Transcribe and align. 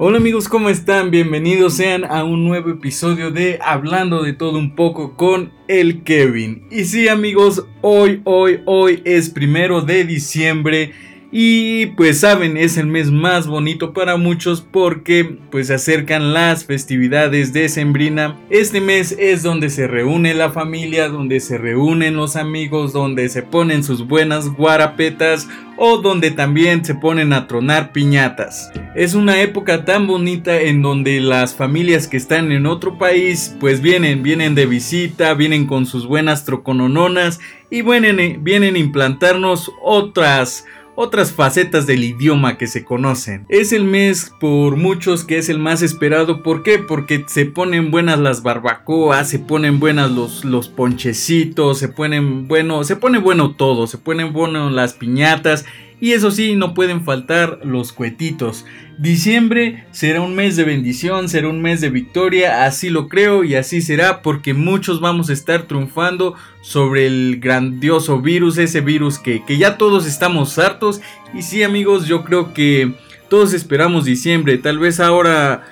Hola 0.00 0.18
amigos, 0.18 0.48
¿cómo 0.48 0.68
están? 0.68 1.10
Bienvenidos 1.10 1.74
sean 1.74 2.04
a 2.04 2.22
un 2.22 2.44
nuevo 2.44 2.70
episodio 2.70 3.32
de 3.32 3.58
Hablando 3.60 4.22
de 4.22 4.32
todo 4.32 4.56
un 4.56 4.76
poco 4.76 5.16
con 5.16 5.50
el 5.66 6.04
Kevin. 6.04 6.68
Y 6.70 6.84
sí 6.84 7.08
amigos, 7.08 7.66
hoy, 7.80 8.20
hoy, 8.22 8.60
hoy 8.64 9.02
es 9.04 9.28
primero 9.28 9.82
de 9.82 10.04
diciembre 10.04 10.92
y 11.30 11.86
pues 11.88 12.20
saben, 12.20 12.56
es 12.56 12.78
el 12.78 12.86
mes 12.86 13.10
más 13.10 13.46
bonito 13.46 13.92
para 13.92 14.16
muchos 14.16 14.62
porque 14.62 15.36
pues 15.50 15.66
se 15.66 15.74
acercan 15.74 16.32
las 16.32 16.64
festividades 16.64 17.52
de 17.52 17.68
Sembrina. 17.68 18.38
Este 18.48 18.80
mes 18.80 19.14
es 19.18 19.42
donde 19.42 19.68
se 19.68 19.86
reúne 19.86 20.32
la 20.32 20.50
familia, 20.50 21.10
donde 21.10 21.40
se 21.40 21.58
reúnen 21.58 22.16
los 22.16 22.36
amigos, 22.36 22.94
donde 22.94 23.28
se 23.28 23.42
ponen 23.42 23.84
sus 23.84 24.06
buenas 24.06 24.48
guarapetas 24.48 25.48
o 25.76 25.98
donde 25.98 26.30
también 26.30 26.82
se 26.82 26.94
ponen 26.94 27.34
a 27.34 27.46
tronar 27.46 27.92
piñatas. 27.92 28.72
Es 28.96 29.14
una 29.14 29.42
época 29.42 29.84
tan 29.84 30.06
bonita 30.06 30.58
en 30.58 30.80
donde 30.80 31.20
las 31.20 31.54
familias 31.54 32.08
que 32.08 32.16
están 32.16 32.52
en 32.52 32.64
otro 32.64 32.96
país 32.96 33.54
pues 33.60 33.82
vienen, 33.82 34.22
vienen 34.22 34.54
de 34.54 34.64
visita, 34.64 35.34
vienen 35.34 35.66
con 35.66 35.84
sus 35.84 36.06
buenas 36.06 36.46
troconononas 36.46 37.38
y 37.68 37.82
vienen, 37.82 38.42
vienen 38.42 38.76
a 38.76 38.78
implantarnos 38.78 39.70
otras 39.82 40.64
otras 41.00 41.30
facetas 41.30 41.86
del 41.86 42.02
idioma 42.02 42.58
que 42.58 42.66
se 42.66 42.84
conocen. 42.84 43.46
Es 43.48 43.72
el 43.72 43.84
mes 43.84 44.32
por 44.40 44.74
muchos 44.74 45.22
que 45.22 45.38
es 45.38 45.48
el 45.48 45.60
más 45.60 45.80
esperado. 45.80 46.42
¿Por 46.42 46.64
qué? 46.64 46.80
Porque 46.80 47.24
se 47.28 47.46
ponen 47.46 47.92
buenas 47.92 48.18
las 48.18 48.42
barbacoas, 48.42 49.30
se 49.30 49.38
ponen 49.38 49.78
buenas 49.78 50.10
los, 50.10 50.44
los 50.44 50.68
ponchecitos, 50.68 51.78
se 51.78 51.88
ponen 51.88 52.48
bueno, 52.48 52.82
se 52.82 52.96
pone 52.96 53.18
bueno 53.18 53.52
todo, 53.52 53.86
se 53.86 53.96
ponen 53.96 54.32
bueno 54.32 54.70
las 54.70 54.94
piñatas 54.94 55.66
y 56.00 56.12
eso 56.12 56.30
sí, 56.30 56.54
no 56.54 56.74
pueden 56.74 57.04
faltar 57.04 57.60
los 57.64 57.92
cuetitos. 57.92 58.64
Diciembre 58.98 59.84
será 59.90 60.20
un 60.20 60.34
mes 60.34 60.56
de 60.56 60.64
bendición, 60.64 61.28
será 61.28 61.48
un 61.48 61.60
mes 61.60 61.80
de 61.80 61.90
victoria, 61.90 62.64
así 62.64 62.90
lo 62.90 63.08
creo 63.08 63.44
y 63.44 63.54
así 63.54 63.80
será 63.80 64.22
porque 64.22 64.54
muchos 64.54 65.00
vamos 65.00 65.30
a 65.30 65.32
estar 65.32 65.62
triunfando 65.64 66.34
sobre 66.62 67.06
el 67.06 67.38
grandioso 67.40 68.20
virus, 68.20 68.58
ese 68.58 68.80
virus 68.80 69.18
que, 69.18 69.44
que 69.44 69.58
ya 69.58 69.76
todos 69.76 70.06
estamos 70.06 70.58
hartos. 70.58 71.00
Y 71.34 71.42
sí 71.42 71.62
amigos, 71.62 72.06
yo 72.06 72.24
creo 72.24 72.52
que 72.52 72.92
todos 73.28 73.52
esperamos 73.52 74.04
diciembre, 74.04 74.58
tal 74.58 74.78
vez 74.78 75.00
ahora 75.00 75.64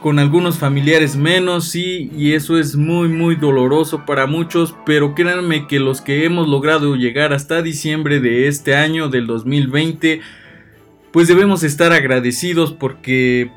con 0.00 0.18
algunos 0.18 0.58
familiares 0.58 1.16
menos, 1.16 1.68
sí, 1.68 2.10
y 2.16 2.32
eso 2.32 2.58
es 2.58 2.76
muy 2.76 3.08
muy 3.08 3.36
doloroso 3.36 4.04
para 4.06 4.26
muchos, 4.26 4.74
pero 4.86 5.14
créanme 5.14 5.66
que 5.66 5.78
los 5.78 6.00
que 6.00 6.24
hemos 6.24 6.48
logrado 6.48 6.96
llegar 6.96 7.32
hasta 7.32 7.62
diciembre 7.62 8.20
de 8.20 8.48
este 8.48 8.74
año, 8.74 9.08
del 9.08 9.26
2020, 9.26 10.20
pues 11.12 11.28
debemos 11.28 11.62
estar 11.62 11.92
agradecidos 11.92 12.72
porque 12.72 13.50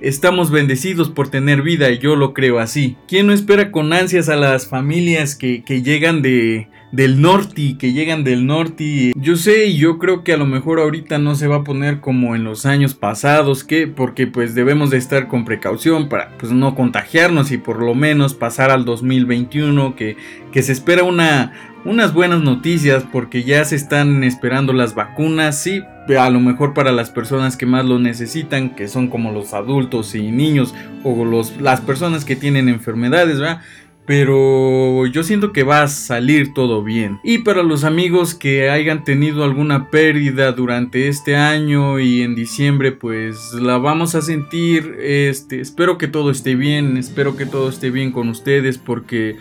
estamos 0.00 0.50
bendecidos 0.50 1.10
por 1.10 1.28
tener 1.28 1.62
vida 1.62 1.90
y 1.90 1.98
yo 1.98 2.16
lo 2.16 2.32
creo 2.32 2.58
así. 2.58 2.96
¿Quién 3.08 3.26
no 3.26 3.32
espera 3.32 3.72
con 3.72 3.92
ansias 3.92 4.28
a 4.28 4.36
las 4.36 4.68
familias 4.68 5.34
que, 5.34 5.64
que 5.64 5.82
llegan 5.82 6.22
de, 6.22 6.68
del 6.92 7.20
norte, 7.20 7.76
que 7.78 7.92
llegan 7.92 8.24
del 8.24 8.46
norte. 8.46 9.12
Yo 9.16 9.36
sé 9.36 9.66
y 9.66 9.76
yo 9.76 9.98
creo 9.98 10.24
que 10.24 10.32
a 10.32 10.36
lo 10.36 10.46
mejor 10.46 10.80
ahorita 10.80 11.18
no 11.18 11.34
se 11.34 11.48
va 11.48 11.56
a 11.56 11.64
poner 11.64 12.00
como 12.00 12.34
en 12.34 12.44
los 12.44 12.66
años 12.66 12.94
pasados, 12.94 13.64
que 13.64 13.86
porque 13.86 14.26
pues 14.26 14.54
debemos 14.54 14.90
de 14.90 14.98
estar 14.98 15.28
con 15.28 15.44
precaución 15.44 16.08
para 16.08 16.36
pues 16.38 16.52
no 16.52 16.74
contagiarnos 16.74 17.50
y 17.52 17.58
por 17.58 17.82
lo 17.82 17.94
menos 17.94 18.34
pasar 18.34 18.70
al 18.70 18.84
2021 18.84 19.96
que, 19.96 20.16
que 20.52 20.62
se 20.62 20.72
espera 20.72 21.02
una 21.02 21.52
unas 21.86 22.12
buenas 22.12 22.42
noticias 22.42 23.04
porque 23.12 23.44
ya 23.44 23.64
se 23.64 23.76
están 23.76 24.24
esperando 24.24 24.72
las 24.72 24.94
vacunas, 24.96 25.62
sí, 25.62 25.82
a 26.18 26.30
lo 26.30 26.40
mejor 26.40 26.74
para 26.74 26.90
las 26.90 27.10
personas 27.10 27.56
que 27.56 27.64
más 27.64 27.84
lo 27.84 28.00
necesitan, 28.00 28.74
que 28.74 28.88
son 28.88 29.08
como 29.08 29.30
los 29.30 29.54
adultos 29.54 30.14
y 30.16 30.32
niños 30.32 30.74
o 31.04 31.24
los, 31.24 31.60
las 31.60 31.80
personas 31.80 32.24
que 32.24 32.34
tienen 32.34 32.68
enfermedades, 32.68 33.38
¿verdad? 33.38 33.62
Pero 34.06 35.06
yo 35.06 35.22
siento 35.24 35.52
que 35.52 35.64
va 35.64 35.82
a 35.82 35.88
salir 35.88 36.54
todo 36.54 36.82
bien. 36.82 37.18
Y 37.24 37.38
para 37.38 37.62
los 37.62 37.84
amigos 37.84 38.34
que 38.34 38.70
hayan 38.70 39.04
tenido 39.04 39.44
alguna 39.44 39.90
pérdida 39.90 40.52
durante 40.52 41.08
este 41.08 41.36
año 41.36 41.98
y 41.98 42.22
en 42.22 42.34
diciembre, 42.34 42.92
pues 42.92 43.52
la 43.54 43.78
vamos 43.78 44.14
a 44.14 44.22
sentir. 44.22 44.96
Este, 45.00 45.60
espero 45.60 45.98
que 45.98 46.08
todo 46.08 46.30
esté 46.30 46.54
bien, 46.54 46.96
espero 46.96 47.36
que 47.36 47.46
todo 47.46 47.68
esté 47.68 47.90
bien 47.90 48.12
con 48.12 48.28
ustedes 48.28 48.78
porque 48.78 49.36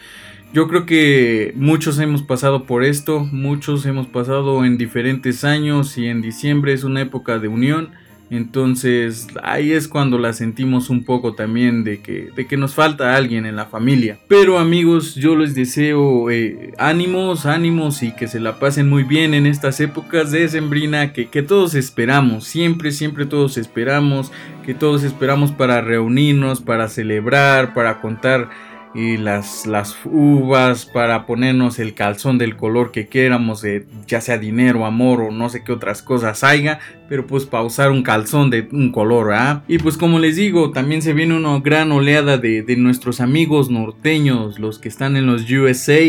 yo 0.54 0.68
creo 0.68 0.86
que 0.86 1.54
muchos 1.56 2.00
hemos 2.00 2.24
pasado 2.24 2.66
por 2.66 2.84
esto, 2.84 3.20
muchos 3.32 3.86
hemos 3.86 4.08
pasado 4.08 4.66
en 4.66 4.78
diferentes 4.78 5.44
años 5.44 5.98
y 5.98 6.08
en 6.08 6.22
diciembre 6.22 6.74
es 6.74 6.84
una 6.84 7.02
época 7.02 7.40
de 7.40 7.50
unión 7.50 7.90
entonces 8.30 9.28
ahí 9.44 9.72
es 9.72 9.88
cuando 9.88 10.18
la 10.18 10.34
sentimos 10.34 10.90
un 10.90 11.04
poco 11.04 11.34
también 11.34 11.84
de 11.84 12.02
que, 12.02 12.30
de 12.36 12.48
que 12.48 12.58
nos 12.58 12.74
falta 12.74 13.16
alguien 13.16 13.46
en 13.46 13.56
la 13.56 13.66
familia. 13.66 14.18
Pero 14.28 14.58
amigos, 14.58 15.16
yo 15.16 15.36
les 15.36 15.56
deseo 15.56 16.30
eh, 16.30 16.74
ánimos, 16.78 17.46
ánimos 17.46 18.04
y 18.04 18.12
que 18.12 18.28
se 18.28 18.40
la 18.40 18.60
pasen 18.60 18.90
muy 18.90 19.04
bien 19.04 19.34
en 19.34 19.46
estas 19.46 19.80
épocas 19.80 20.32
de 20.32 20.48
Sembrina 20.48 21.14
que, 21.14 21.28
que 21.28 21.44
todos 21.44 21.76
esperamos, 21.76 22.46
siempre, 22.46 22.92
siempre 22.92 23.26
todos 23.26 23.58
esperamos, 23.58 24.32
que 24.66 24.74
todos 24.74 25.04
esperamos 25.04 25.52
para 25.52 25.82
reunirnos, 25.82 26.62
para 26.62 26.90
celebrar, 26.90 27.74
para 27.74 28.02
contar 28.02 28.50
y 28.96 29.18
las, 29.18 29.66
las 29.66 29.98
uvas 30.06 30.86
para 30.86 31.26
ponernos 31.26 31.80
el 31.80 31.94
calzón 31.94 32.38
del 32.38 32.56
color 32.56 32.92
que 32.92 33.08
queramos, 33.08 33.64
ya 34.08 34.22
sea 34.22 34.38
dinero, 34.38 34.86
amor 34.86 35.20
o 35.20 35.32
no 35.32 35.50
sé 35.50 35.66
qué 35.66 35.74
otras 35.74 36.02
cosas 36.02 36.46
haya, 36.46 36.80
pero 37.10 37.28
pues 37.28 37.46
para 37.46 37.64
usar 37.64 37.92
un 37.92 38.04
calzón 38.04 38.50
de 38.50 38.70
un 38.72 38.94
color, 38.94 39.34
¿ah? 39.34 39.64
Y 39.68 39.80
pues 39.80 39.98
como 39.98 40.18
les 40.18 40.38
digo, 40.38 40.72
también 40.72 41.02
se 41.02 41.12
viene 41.12 41.36
una 41.36 41.60
gran 41.60 41.92
oleada 41.92 42.38
de, 42.38 42.64
nuestros 42.78 43.20
amigos 43.20 43.70
norteños, 43.70 44.60
los 44.60 44.80
que 44.80 44.88
están 44.88 45.18
en 45.18 45.26
los 45.26 45.50
USA. 45.50 46.00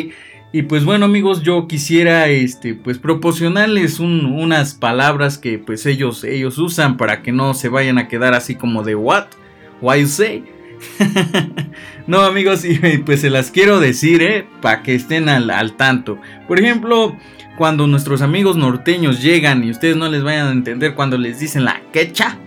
Y 0.53 0.63
pues 0.63 0.85
bueno 0.85 1.07
amigos, 1.07 1.43
yo 1.43 1.67
quisiera 1.67 2.29
este 2.29 2.75
pues 2.75 2.99
proporcionarles 2.99 3.99
unas 3.99 4.75
palabras 4.75 5.39
que 5.39 5.59
pues 5.59 5.87
ellos 5.87 6.23
ellos 6.23 6.59
usan 6.59 6.97
para 6.97 7.23
que 7.23 7.33
no 7.33 7.53
se 7.53 7.69
vayan 7.69 7.99
a 7.99 8.07
quedar 8.07 8.33
así 8.35 8.55
como 8.55 8.85
de 8.85 8.95
what, 8.95 9.27
why 9.81 10.01
you 10.01 10.07
say. 10.07 10.56
no, 12.07 12.21
amigos, 12.21 12.65
y 12.65 12.79
pues 12.99 13.21
se 13.21 13.31
las 13.31 13.51
quiero 13.51 13.81
decir, 13.81 14.23
¿eh? 14.23 14.47
Para 14.61 14.83
que 14.83 14.95
estén 14.95 15.29
al, 15.29 15.73
tanto. 15.77 16.19
Por 16.49 16.61
ejemplo, 16.61 17.17
cuando 17.57 17.87
nuestros 17.87 18.23
amigos 18.23 18.57
norteños 18.57 19.23
llegan 19.23 19.65
y 19.65 19.71
ustedes 19.71 19.97
no 19.97 20.09
les 20.09 20.23
vayan 20.23 20.49
a 20.49 20.53
entender 20.53 20.95
cuando 20.95 21.19
les 21.19 21.41
dicen 21.41 21.65
la 21.65 21.81
quecha, 21.93 22.39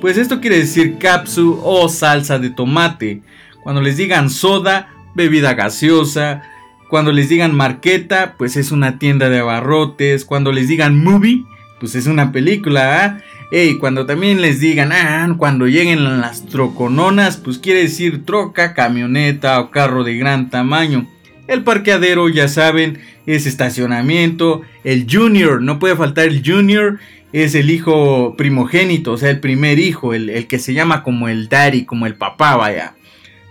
pues 0.00 0.18
esto 0.18 0.40
quiere 0.40 0.58
decir 0.58 0.98
capsu 0.98 1.60
o 1.62 1.88
salsa 1.88 2.38
de 2.38 2.50
tomate. 2.50 3.22
Cuando 3.62 3.80
les 3.82 3.96
digan 3.96 4.30
soda, 4.30 4.88
bebida 5.14 5.54
gaseosa. 5.54 6.42
Cuando 6.88 7.10
les 7.10 7.28
digan 7.28 7.54
marqueta, 7.54 8.36
pues 8.38 8.56
es 8.56 8.70
una 8.70 8.98
tienda 8.98 9.28
de 9.28 9.40
abarrotes. 9.40 10.24
Cuando 10.24 10.52
les 10.52 10.68
digan 10.68 11.02
movie, 11.02 11.44
pues 11.80 11.96
es 11.96 12.06
una 12.06 12.30
película. 12.30 13.04
¿ah? 13.04 13.18
Ey, 13.52 13.78
cuando 13.78 14.06
también 14.06 14.40
les 14.42 14.58
digan, 14.58 14.90
ah, 14.92 15.32
cuando 15.38 15.68
lleguen 15.68 16.20
las 16.20 16.46
trocononas, 16.46 17.36
pues 17.36 17.58
quiere 17.58 17.82
decir 17.82 18.24
troca, 18.24 18.74
camioneta 18.74 19.60
o 19.60 19.70
carro 19.70 20.02
de 20.02 20.16
gran 20.16 20.50
tamaño. 20.50 21.06
El 21.46 21.62
parqueadero, 21.62 22.28
ya 22.28 22.48
saben, 22.48 22.98
es 23.24 23.46
estacionamiento. 23.46 24.62
El 24.82 25.06
junior, 25.08 25.62
no 25.62 25.78
puede 25.78 25.94
faltar 25.94 26.26
el 26.26 26.42
junior, 26.44 26.98
es 27.32 27.54
el 27.54 27.70
hijo 27.70 28.34
primogénito, 28.36 29.12
o 29.12 29.16
sea, 29.18 29.30
el 29.30 29.38
primer 29.38 29.78
hijo, 29.78 30.12
el, 30.12 30.28
el 30.28 30.48
que 30.48 30.58
se 30.58 30.74
llama 30.74 31.04
como 31.04 31.28
el 31.28 31.48
daddy, 31.48 31.84
como 31.84 32.06
el 32.06 32.16
papá, 32.16 32.56
vaya. 32.56 32.94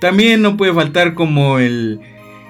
También 0.01 0.41
no 0.41 0.57
puede 0.57 0.73
faltar 0.73 1.13
como 1.13 1.59
el, 1.59 2.01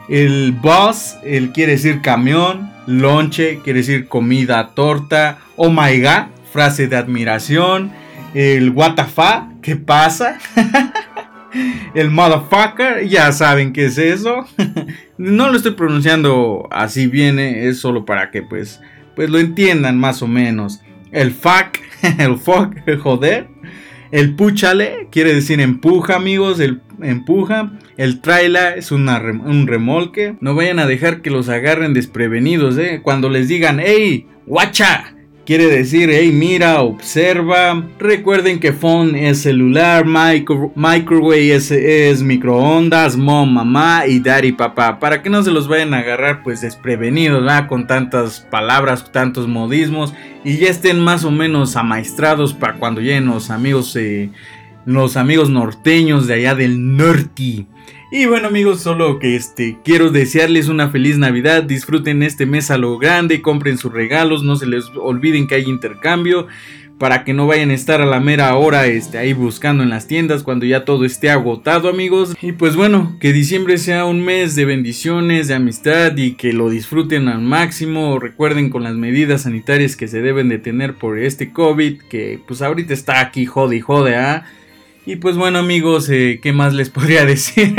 el 0.10 0.52
boss, 0.52 1.18
el 1.24 1.52
quiere 1.52 1.74
decir 1.74 2.02
camión, 2.02 2.72
lonche, 2.88 3.60
quiere 3.64 3.80
decir 3.80 4.08
comida, 4.08 4.72
torta, 4.74 5.40
oh 5.56 5.70
my 5.70 6.00
god, 6.02 6.35
frase 6.56 6.88
de 6.88 6.96
admiración, 6.96 7.92
el 8.34 8.70
WTF, 8.70 9.20
¿qué 9.62 9.76
pasa? 9.76 10.38
el 11.94 12.10
motherfucker, 12.10 13.06
ya 13.10 13.34
saben 13.34 13.74
qué 13.74 13.88
es 13.88 13.98
eso. 13.98 14.46
no 15.18 15.50
lo 15.50 15.58
estoy 15.58 15.74
pronunciando 15.74 16.70
así 16.72 17.08
bien, 17.08 17.40
eh, 17.40 17.68
es 17.68 17.80
solo 17.80 18.06
para 18.06 18.32
que 18.32 18.42
pues, 18.42 18.80
pues 19.18 19.30
lo 19.30 19.38
entiendan 19.38 20.00
más 20.00 20.22
o 20.22 20.30
menos. 20.30 20.80
El 21.12 21.34
fuck, 21.34 21.78
el 22.20 22.38
fuck, 22.38 22.74
el 22.86 23.00
joder. 23.00 23.50
El 24.12 24.36
púchale 24.36 25.10
quiere 25.12 25.34
decir 25.34 25.60
empuja, 25.60 26.16
amigos. 26.16 26.62
El 26.62 26.82
empuja. 27.02 27.74
El 27.98 28.22
traila 28.22 28.76
es 28.76 28.94
un 28.94 29.68
remolque. 29.68 30.38
No 30.40 30.56
vayan 30.56 30.80
a 30.80 30.86
dejar 30.86 31.22
que 31.22 31.32
los 31.32 31.50
agarren 31.50 31.94
desprevenidos, 31.94 32.78
¿eh? 32.78 33.02
Cuando 33.04 33.30
les 33.30 33.50
digan, 33.50 33.82
hey, 33.84 34.28
guacha, 34.46 35.15
Quiere 35.46 35.68
decir, 35.68 36.10
hey, 36.12 36.32
mira, 36.32 36.82
observa. 36.82 37.86
Recuerden 38.00 38.60
que 38.60 38.74
phone 38.74 39.16
es 39.16 39.44
celular, 39.44 40.04
microwave 40.08 41.56
es, 41.56 42.24
microondas, 42.24 43.16
mom, 43.16 43.54
mamá 43.54 44.08
y 44.08 44.20
daddy, 44.20 44.54
papá. 44.54 45.00
Para 45.00 45.22
que 45.22 45.30
no 45.30 45.44
se 45.44 45.52
los 45.52 45.68
vayan 45.68 45.94
a 45.94 46.00
agarrar 46.00 46.42
pues 46.42 46.62
desprevenidos. 46.62 47.46
Con 47.68 47.86
tantas 47.86 48.40
palabras, 48.40 49.12
tantos 49.12 49.48
modismos. 49.48 50.16
Y 50.44 50.58
ya 50.58 50.70
estén 50.70 51.00
más 51.00 51.24
o 51.24 51.30
menos 51.30 51.76
amaestrados 51.76 52.56
para 52.56 52.74
cuando 52.74 53.02
lleguen 53.02 53.28
los 53.28 53.52
amigos 53.52 53.96
eh, 53.96 54.32
los 54.86 55.18
amigos 55.18 55.50
norteños 55.52 56.26
de 56.26 56.36
allá 56.36 56.56
del 56.56 56.98
norte. 56.98 57.68
Y 58.18 58.28
bueno 58.28 58.48
amigos, 58.48 58.80
solo 58.80 59.20
que 59.20 59.36
este 59.36 59.78
quiero 59.84 60.10
desearles 60.10 60.70
una 60.70 60.90
feliz 60.90 61.18
Navidad, 61.18 61.64
disfruten 61.64 62.24
este 62.24 62.46
mes 62.46 62.72
a 62.72 62.78
lo 62.78 62.98
grande, 62.98 63.42
compren 63.42 63.78
sus 63.78 63.92
regalos, 63.92 64.42
no 64.42 64.56
se 64.56 64.68
les 64.68 64.86
olviden 64.96 65.48
que 65.48 65.56
hay 65.56 65.66
intercambio 65.66 66.48
para 66.98 67.26
que 67.26 67.34
no 67.34 67.46
vayan 67.46 67.72
a 67.72 67.74
estar 67.74 68.00
a 68.00 68.06
la 68.06 68.22
mera 68.22 68.56
hora 68.56 68.86
este, 68.86 69.18
ahí 69.18 69.34
buscando 69.34 69.84
en 69.84 69.90
las 69.90 70.08
tiendas 70.08 70.44
cuando 70.44 70.66
ya 70.66 70.86
todo 70.86 71.04
esté 71.04 71.30
agotado 71.30 71.90
amigos. 71.90 72.38
Y 72.42 72.54
pues 72.54 72.78
bueno, 72.78 73.18
que 73.20 73.34
diciembre 73.34 73.78
sea 73.78 74.06
un 74.06 74.24
mes 74.24 74.56
de 74.56 74.64
bendiciones, 74.64 75.50
de 75.50 75.56
amistad 75.56 76.16
y 76.16 76.36
que 76.36 76.54
lo 76.54 76.70
disfruten 76.70 77.28
al 77.28 77.42
máximo. 77.42 78.18
Recuerden 78.18 78.70
con 78.70 78.84
las 78.84 78.96
medidas 78.96 79.42
sanitarias 79.42 79.98
que 79.98 80.08
se 80.08 80.22
deben 80.22 80.48
de 80.48 80.58
tener 80.58 80.94
por 80.94 81.20
este 81.20 81.52
COVID, 81.52 82.04
que 82.10 82.40
pues 82.48 82.62
ahorita 82.62 82.94
está 82.94 83.20
aquí 83.20 83.46
jode 83.46 83.76
y 83.76 83.82
jode, 83.82 84.16
¿ah? 84.16 84.46
Y 85.06 85.18
pues 85.18 85.38
bueno 85.38 85.60
amigos, 85.60 86.10
eh, 86.10 86.40
¿qué 86.42 86.52
más 86.52 86.74
les 86.74 86.90
podría 86.92 87.26
decir? 87.26 87.76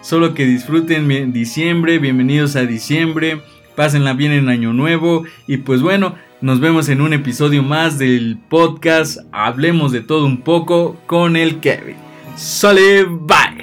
Solo 0.00 0.34
que 0.34 0.46
disfruten 0.46 1.32
diciembre, 1.32 1.98
bienvenidos 1.98 2.56
a 2.56 2.64
diciembre, 2.64 3.42
pásenla 3.76 4.14
bien 4.14 4.32
en 4.32 4.48
año 4.48 4.72
nuevo 4.72 5.24
y 5.46 5.58
pues 5.58 5.82
bueno, 5.82 6.14
nos 6.40 6.60
vemos 6.60 6.88
en 6.88 7.02
un 7.02 7.12
episodio 7.12 7.62
más 7.62 7.98
del 7.98 8.38
podcast 8.48 9.18
Hablemos 9.32 9.92
de 9.92 10.00
todo 10.00 10.24
un 10.24 10.40
poco 10.40 10.96
con 11.06 11.36
el 11.36 11.60
Kevin. 11.60 11.96
Sale, 12.36 13.04
bye. 13.04 13.53